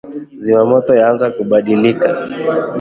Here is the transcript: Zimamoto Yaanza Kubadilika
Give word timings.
Zimamoto 0.43 0.91
Yaanza 0.99 1.27
Kubadilika 1.35 2.09